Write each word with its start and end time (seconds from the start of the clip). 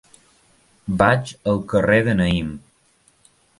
Vaig 1.01 1.35
al 1.53 1.63
carrer 1.75 2.01
de 2.09 2.17
Naïm. 2.23 2.51